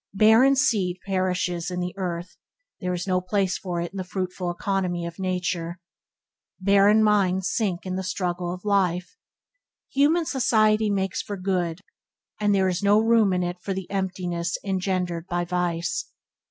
[0.15, 2.35] Barren seed perishes in the earth;
[2.79, 5.79] there is no place for it in the fruitful economy of nature.
[6.59, 9.15] Barren minds sink in the struggle of life.
[9.91, 11.81] Human society makes for good,
[12.39, 16.05] and there is no room in it for the emptiness engendered by vice.